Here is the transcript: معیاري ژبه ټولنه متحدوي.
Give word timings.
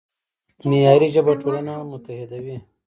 معیاري 0.69 1.07
ژبه 1.15 1.33
ټولنه 1.41 1.73
متحدوي. 1.91 2.57